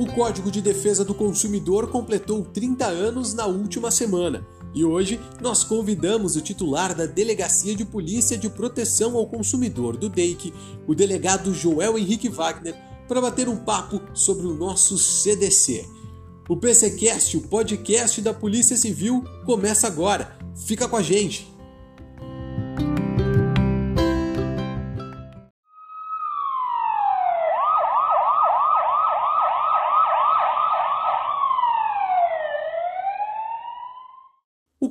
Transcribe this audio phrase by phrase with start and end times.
[0.00, 4.48] O Código de Defesa do Consumidor completou 30 anos na última semana.
[4.74, 10.08] E hoje nós convidamos o titular da Delegacia de Polícia de Proteção ao Consumidor do
[10.08, 10.54] DEIC,
[10.86, 12.74] o delegado Joel Henrique Wagner,
[13.06, 15.86] para bater um papo sobre o nosso CDC.
[16.48, 20.34] O PCcast, o podcast da Polícia Civil, começa agora.
[20.64, 21.49] Fica com a gente.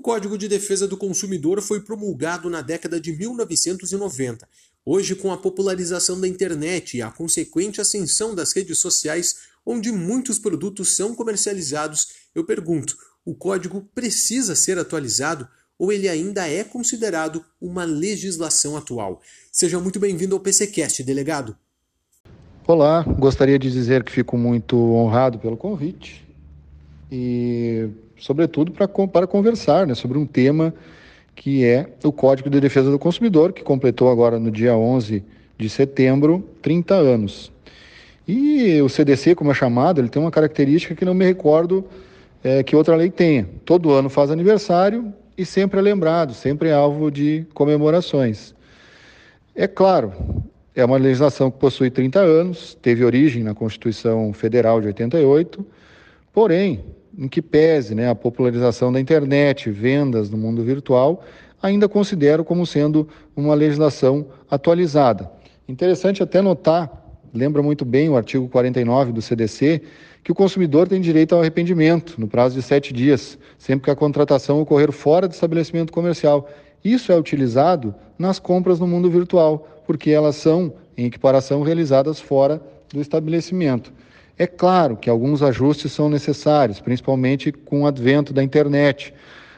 [0.09, 4.49] Código de Defesa do Consumidor foi promulgado na década de 1990.
[4.83, 10.39] Hoje, com a popularização da internet e a consequente ascensão das redes sociais, onde muitos
[10.39, 17.45] produtos são comercializados, eu pergunto: o código precisa ser atualizado ou ele ainda é considerado
[17.61, 19.21] uma legislação atual?
[19.51, 21.55] Seja muito bem-vindo ao PCcast, delegado.
[22.65, 26.27] Olá, gostaria de dizer que fico muito honrado pelo convite
[27.11, 30.73] e sobretudo para, para conversar né, sobre um tema
[31.35, 35.23] que é o Código de Defesa do Consumidor, que completou agora no dia 11
[35.57, 37.51] de setembro 30 anos.
[38.27, 41.85] E o CDC, como é chamado, ele tem uma característica que não me recordo
[42.43, 43.47] é, que outra lei tenha.
[43.65, 48.53] Todo ano faz aniversário e sempre é lembrado, sempre é alvo de comemorações.
[49.55, 50.13] É claro,
[50.75, 55.65] é uma legislação que possui 30 anos, teve origem na Constituição Federal de 88,
[56.33, 56.83] porém,
[57.17, 61.23] em que pese né, a popularização da internet, vendas no mundo virtual,
[61.61, 65.29] ainda considero como sendo uma legislação atualizada.
[65.67, 66.89] Interessante até notar,
[67.33, 69.81] lembra muito bem o artigo 49 do CDC,
[70.23, 73.95] que o consumidor tem direito ao arrependimento no prazo de sete dias, sempre que a
[73.95, 76.49] contratação ocorrer fora do estabelecimento comercial.
[76.83, 82.61] Isso é utilizado nas compras no mundo virtual, porque elas são, em equiparação, realizadas fora
[82.93, 83.93] do estabelecimento.
[84.39, 89.13] É claro que alguns ajustes são necessários, principalmente com o advento da internet.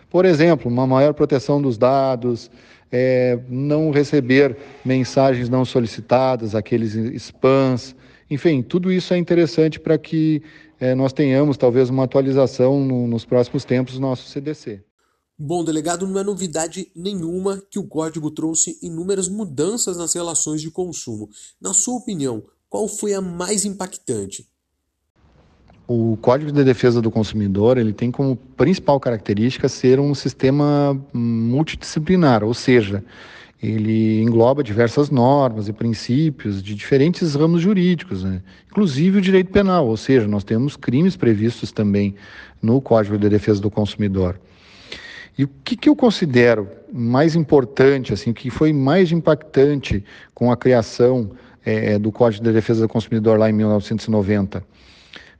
[0.09, 2.49] Por exemplo, uma maior proteção dos dados,
[2.91, 7.95] é, não receber mensagens não solicitadas, aqueles spams,
[8.27, 10.41] enfim, tudo isso é interessante para que
[10.79, 14.83] é, nós tenhamos talvez uma atualização no, nos próximos tempos do nosso CDC.
[15.37, 20.71] Bom, delegado, não é novidade nenhuma que o código trouxe inúmeras mudanças nas relações de
[20.71, 21.29] consumo.
[21.61, 24.49] Na sua opinião, qual foi a mais impactante?
[25.87, 32.43] O Código de Defesa do Consumidor ele tem como principal característica ser um sistema multidisciplinar,
[32.43, 33.03] ou seja,
[33.61, 38.41] ele engloba diversas normas e princípios de diferentes ramos jurídicos, né?
[38.69, 42.15] inclusive o direito penal, ou seja, nós temos crimes previstos também
[42.61, 44.39] no Código de Defesa do Consumidor.
[45.37, 50.03] E o que, que eu considero mais importante, assim, o que foi mais impactante
[50.33, 51.31] com a criação
[51.63, 54.63] é, do Código de Defesa do Consumidor lá em 1990?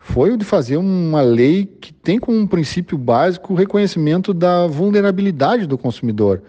[0.04, 4.66] Foi o de fazer uma lei que tem como um princípio básico o reconhecimento da
[4.66, 6.42] vulnerabilidade do consumidor,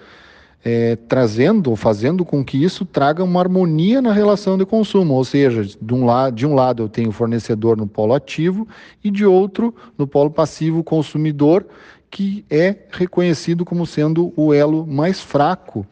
[0.65, 5.25] é, trazendo ou fazendo com que isso traga uma harmonia na relação de consumo, ou
[5.25, 8.67] seja, de um, lado, de um lado eu tenho o fornecedor no polo ativo
[9.05, 11.67] e de outro no polo passivo o consumidor,
[12.11, 15.87] que é reconhecido como sendo o elo mais fraco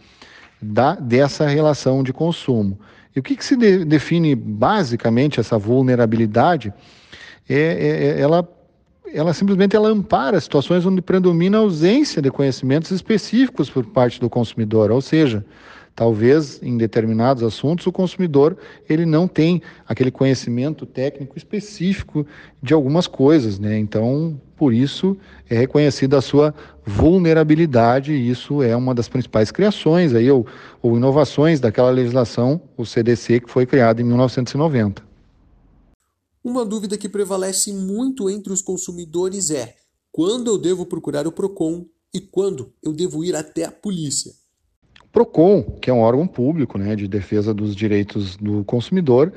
[0.63, 2.79] da, dessa relação de consumo.
[3.15, 6.73] E o que, que se de, define basicamente essa vulnerabilidade?
[7.53, 8.49] É, é, é, ela,
[9.13, 14.31] ela simplesmente ela ampara situações onde predomina a ausência de conhecimentos específicos por parte do
[14.31, 15.45] consumidor, ou seja,
[15.97, 18.57] talvez em determinados assuntos o consumidor
[18.89, 22.25] ele não tem aquele conhecimento técnico específico
[22.63, 23.77] de algumas coisas, né?
[23.77, 25.17] Então, por isso
[25.49, 26.55] é reconhecida a sua
[26.87, 30.47] vulnerabilidade e isso é uma das principais criações aí ou,
[30.81, 35.10] ou inovações daquela legislação, o CDC que foi criado em 1990.
[36.43, 39.75] Uma dúvida que prevalece muito entre os consumidores é:
[40.11, 41.85] quando eu devo procurar o Procon
[42.15, 44.33] e quando eu devo ir até a polícia?
[45.13, 49.33] Procon, que é um órgão público né, de defesa dos direitos do consumidor,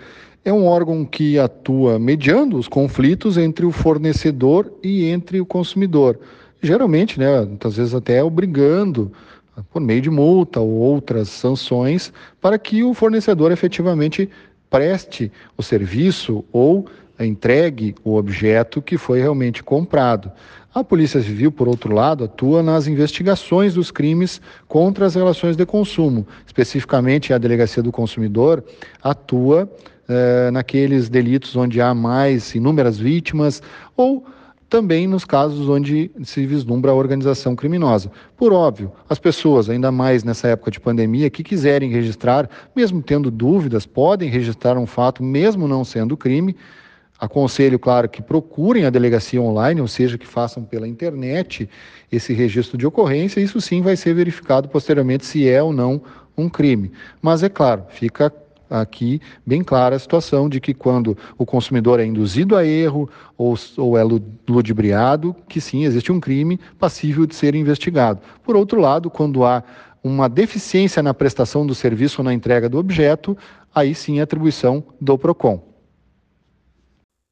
[0.45, 6.19] é um órgão que atua mediando os conflitos entre o fornecedor e entre o consumidor.
[6.61, 9.11] Geralmente, né, muitas vezes até obrigando
[9.71, 14.29] por meio de multa ou outras sanções para que o fornecedor efetivamente
[14.73, 16.87] preste o serviço ou
[17.19, 20.31] entregue o objeto que foi realmente comprado.
[20.73, 25.63] A Polícia Civil, por outro lado, atua nas investigações dos crimes contra as relações de
[25.63, 26.25] consumo.
[26.47, 28.63] Especificamente, a Delegacia do Consumidor
[29.03, 29.71] atua
[30.09, 33.61] eh, naqueles delitos onde há mais inúmeras vítimas
[33.95, 34.25] ou
[34.73, 38.11] também nos casos onde se vislumbra a organização criminosa.
[38.35, 43.29] Por óbvio, as pessoas, ainda mais nessa época de pandemia, que quiserem registrar, mesmo tendo
[43.29, 46.55] dúvidas, podem registrar um fato, mesmo não sendo crime,
[47.19, 51.69] Aconselho, claro, que procurem a delegacia online, ou seja, que façam pela internet
[52.11, 53.39] esse registro de ocorrência.
[53.39, 56.01] Isso sim vai ser verificado posteriormente se é ou não
[56.35, 56.91] um crime.
[57.21, 58.33] Mas é claro, fica
[58.81, 63.55] aqui bem clara a situação de que quando o consumidor é induzido a erro ou,
[63.77, 68.19] ou é ludibriado, que sim, existe um crime passível de ser investigado.
[68.43, 69.63] Por outro lado, quando há
[70.03, 73.37] uma deficiência na prestação do serviço ou na entrega do objeto,
[73.73, 75.71] aí sim a atribuição do PROCON.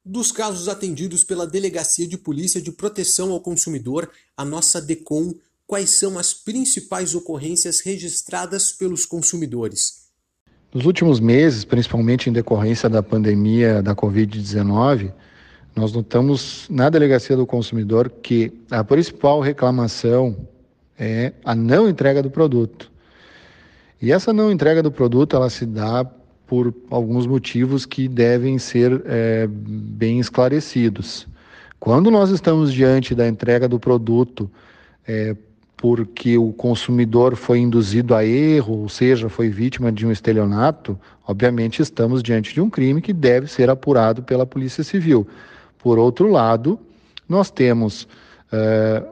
[0.04, 5.34] Dos casos atendidos pela Delegacia de Polícia de Proteção ao Consumidor, a nossa DECOM,
[5.64, 10.01] quais são as principais ocorrências registradas pelos consumidores?
[10.74, 15.12] Nos últimos meses, principalmente em decorrência da pandemia da Covid-19,
[15.76, 20.34] nós notamos na Delegacia do Consumidor que a principal reclamação
[20.98, 22.90] é a não entrega do produto.
[24.00, 26.06] E essa não entrega do produto, ela se dá
[26.46, 31.28] por alguns motivos que devem ser é, bem esclarecidos.
[31.78, 34.50] Quando nós estamos diante da entrega do produto
[35.06, 35.36] é,
[35.76, 41.82] porque o consumidor foi induzido a erro, ou seja, foi vítima de um estelionato, obviamente
[41.82, 45.26] estamos diante de um crime que deve ser apurado pela Polícia Civil.
[45.78, 46.78] Por outro lado,
[47.28, 48.06] nós temos
[48.52, 49.02] é,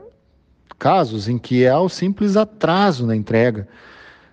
[0.78, 3.66] casos em que há o simples atraso na entrega.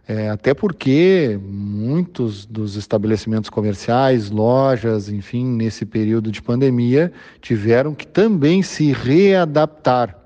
[0.07, 8.07] É, até porque muitos dos estabelecimentos comerciais, lojas, enfim, nesse período de pandemia, tiveram que
[8.07, 10.16] também se readaptar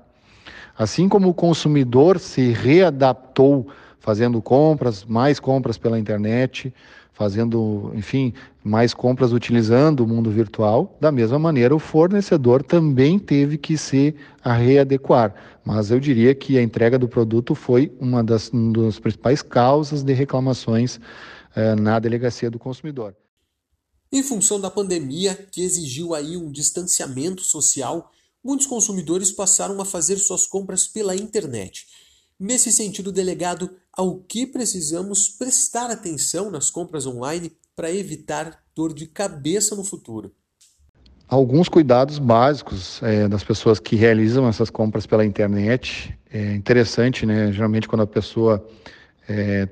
[0.82, 3.68] Assim como o consumidor se readaptou
[4.00, 6.74] fazendo compras, mais compras pela internet,
[7.12, 8.34] fazendo, enfim,
[8.64, 14.16] mais compras utilizando o mundo virtual, da mesma maneira o fornecedor também teve que se
[14.44, 15.32] readequar.
[15.64, 20.02] Mas eu diria que a entrega do produto foi uma das, uma das principais causas
[20.02, 20.98] de reclamações
[21.54, 23.14] eh, na delegacia do consumidor.
[24.10, 28.10] Em função da pandemia, que exigiu aí um distanciamento social,
[28.42, 31.86] muitos consumidores passaram a fazer suas compras pela internet.
[32.38, 39.06] Nesse sentido, delegado, ao que precisamos prestar atenção nas compras online para evitar dor de
[39.06, 40.32] cabeça no futuro?
[41.28, 46.18] Alguns cuidados básicos é, das pessoas que realizam essas compras pela internet.
[46.30, 47.52] É interessante, né?
[47.52, 48.66] Geralmente, quando a pessoa
[49.28, 49.68] é,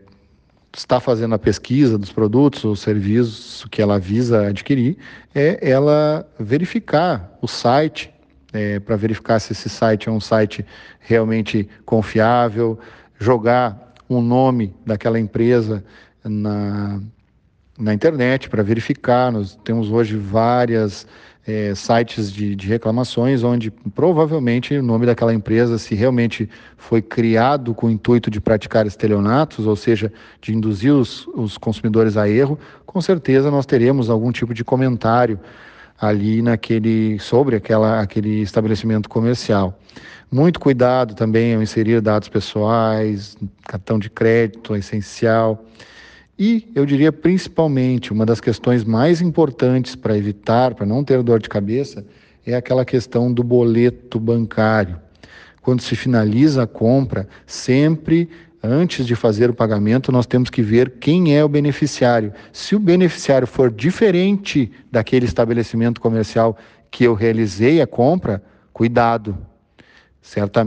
[0.74, 4.96] está fazendo a pesquisa dos produtos ou serviços que ela visa adquirir,
[5.34, 8.10] é ela verificar o site
[8.52, 10.64] é, para verificar se esse site é um site
[10.98, 12.78] realmente confiável,
[13.18, 15.84] jogar um nome daquela empresa
[16.24, 17.00] na,
[17.78, 19.30] na internet para verificar.
[19.30, 21.06] Nós temos hoje várias
[21.46, 27.74] é, sites de, de, reclamações onde provavelmente o nome daquela empresa, se realmente foi criado
[27.74, 32.58] com o intuito de praticar estelionatos, ou seja, de induzir os, os consumidores a erro,
[32.84, 35.38] com certeza nós teremos algum tipo de comentário
[36.00, 39.78] ali naquele sobre aquela, aquele estabelecimento comercial.
[40.32, 45.64] Muito cuidado também ao inserir dados pessoais, cartão de crédito é essencial.
[46.38, 51.40] E eu diria principalmente uma das questões mais importantes para evitar, para não ter dor
[51.40, 52.04] de cabeça,
[52.46, 54.98] é aquela questão do boleto bancário.
[55.60, 58.30] Quando se finaliza a compra, sempre
[58.62, 62.32] Antes de fazer o pagamento, nós temos que ver quem é o beneficiário.
[62.52, 66.56] Se o beneficiário for diferente daquele estabelecimento comercial
[66.90, 69.38] que eu realizei a compra, cuidado.
[70.20, 70.66] Certa,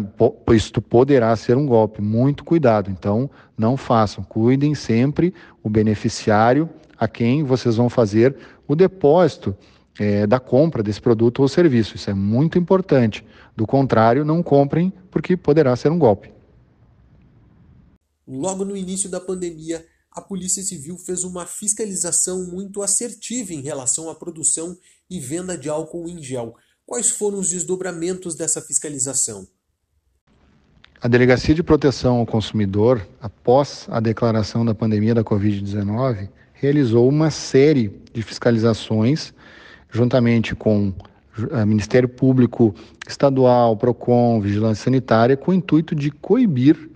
[0.52, 2.02] isto poderá ser um golpe.
[2.02, 2.90] Muito cuidado.
[2.90, 4.24] Então, não façam.
[4.24, 5.32] Cuidem sempre
[5.62, 8.36] o beneficiário a quem vocês vão fazer
[8.68, 9.56] o depósito
[10.00, 11.96] é, da compra desse produto ou serviço.
[11.96, 13.24] Isso é muito importante.
[13.56, 16.34] Do contrário, não comprem, porque poderá ser um golpe.
[18.28, 24.10] Logo no início da pandemia, a Polícia Civil fez uma fiscalização muito assertiva em relação
[24.10, 24.78] à produção
[25.10, 26.56] e venda de álcool em gel.
[26.86, 29.48] Quais foram os desdobramentos dessa fiscalização?
[31.02, 37.30] A Delegacia de Proteção ao Consumidor, após a declaração da pandemia da Covid-19, realizou uma
[37.30, 39.34] série de fiscalizações,
[39.90, 40.94] juntamente com o
[41.56, 42.74] eh, Ministério Público
[43.06, 46.93] Estadual, PROCON, Vigilância Sanitária, com o intuito de coibir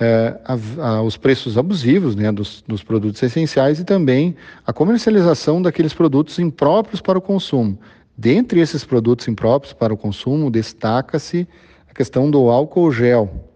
[0.00, 4.34] é, a, a, os preços abusivos né, dos, dos, produtos essenciais e também
[4.66, 7.78] a comercialização daqueles produtos impróprios para o consumo.
[8.16, 11.48] Dentre esses produtos impróprios para o consumo, destaca-se
[11.88, 13.50] a questão do álcool gel.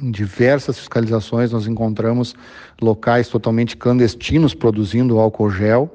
[0.00, 2.34] Em diversas fiscalizações, nós encontramos
[2.80, 5.90] locais totalmente clandestinos produzindo álcool gel,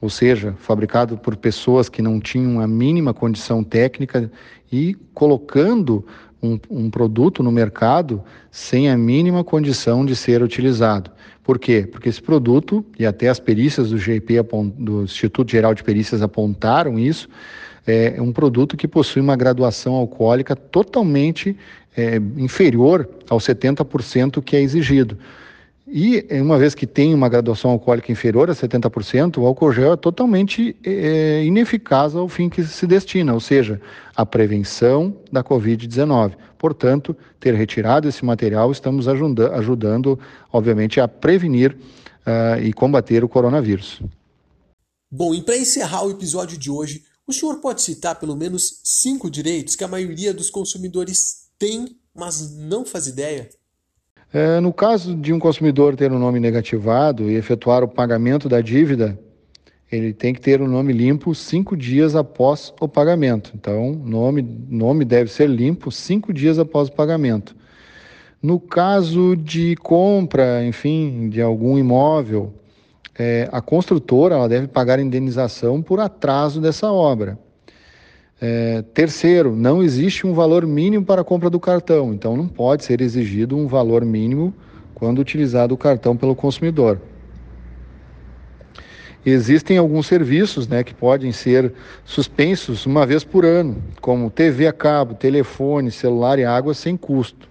[0.00, 4.30] ou seja, fabricado por pessoas que não tinham a mínima condição técnica
[4.70, 6.06] e colocando
[6.44, 11.10] um, um produto no mercado sem a mínima condição de ser utilizado.
[11.42, 11.88] Por quê?
[11.90, 14.34] Porque esse produto, e até as perícias do GIP,
[14.78, 17.28] do Instituto Geral de Perícias apontaram isso,
[17.86, 21.56] é um produto que possui uma graduação alcoólica totalmente
[21.96, 25.18] é, inferior ao 70% que é exigido.
[25.86, 29.96] E uma vez que tem uma graduação alcoólica inferior a 70%, o álcool gel é
[29.96, 33.80] totalmente é, ineficaz ao fim que se destina, ou seja,
[34.16, 36.36] a prevenção da Covid-19.
[36.56, 40.18] Portanto, ter retirado esse material, estamos ajuda ajudando,
[40.50, 41.76] obviamente, a prevenir
[42.26, 44.00] uh, e combater o coronavírus.
[45.10, 49.30] Bom, e para encerrar o episódio de hoje, o senhor pode citar pelo menos cinco
[49.30, 53.50] direitos que a maioria dos consumidores tem, mas não faz ideia?
[54.34, 58.60] É, no caso de um consumidor ter um nome negativado e efetuar o pagamento da
[58.60, 59.16] dívida,
[59.92, 63.52] ele tem que ter o um nome limpo cinco dias após o pagamento.
[63.54, 67.54] Então, nome nome deve ser limpo cinco dias após o pagamento.
[68.42, 72.52] No caso de compra, enfim, de algum imóvel,
[73.16, 77.38] é, a construtora ela deve pagar indenização por atraso dessa obra.
[78.40, 82.84] É, terceiro, não existe um valor mínimo para a compra do cartão, então não pode
[82.84, 84.52] ser exigido um valor mínimo
[84.94, 87.00] quando utilizado o cartão pelo consumidor.
[89.24, 91.72] Existem alguns serviços né, que podem ser
[92.04, 97.48] suspensos uma vez por ano, como TV a cabo, telefone, celular e água sem custo.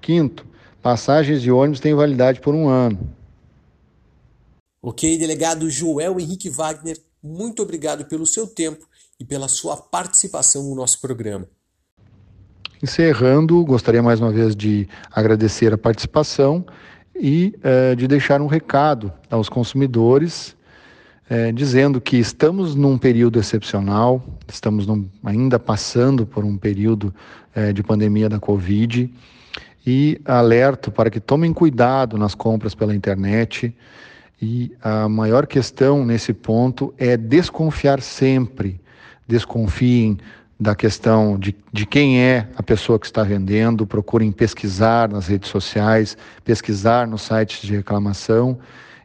[0.00, 0.46] Quinto,
[0.80, 2.98] passagens de ônibus têm validade por um ano.
[4.80, 8.86] Ok, delegado Joel Henrique Wagner, muito obrigado pelo seu tempo
[9.18, 11.46] e pela sua participação no nosso programa.
[12.82, 16.66] Encerrando, gostaria mais uma vez de agradecer a participação
[17.14, 20.56] e eh, de deixar um recado aos consumidores,
[21.30, 27.14] eh, dizendo que estamos num período excepcional, estamos num, ainda passando por um período
[27.54, 29.10] eh, de pandemia da Covid
[29.86, 33.74] e alerto para que tomem cuidado nas compras pela internet.
[34.42, 38.80] E a maior questão nesse ponto é desconfiar sempre
[39.26, 40.18] desconfiem
[40.58, 45.50] da questão de, de quem é a pessoa que está vendendo, procurem pesquisar nas redes
[45.50, 48.58] sociais, pesquisar nos sites de reclamação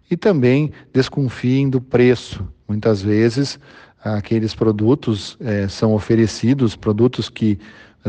[0.10, 2.48] e também desconfiem do preço.
[2.68, 3.60] Muitas vezes
[4.04, 7.60] aqueles produtos é, são oferecidos, produtos que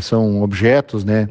[0.00, 1.28] são objetos né,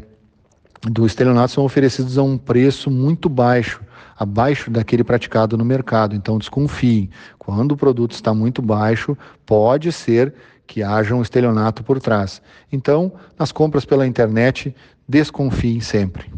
[0.82, 3.82] do estelionato são oferecidos a um preço muito baixo,
[4.18, 6.16] abaixo daquele praticado no mercado.
[6.16, 7.10] Então desconfiem.
[7.38, 10.34] Quando o produto está muito baixo, pode ser
[10.70, 12.44] que haja um estelionato por trás.
[12.72, 14.74] Então, nas compras pela internet,
[15.08, 16.32] desconfiem sempre.